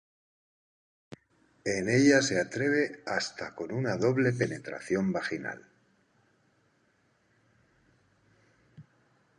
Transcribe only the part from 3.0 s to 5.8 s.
hasta con una doble penetración vaginal.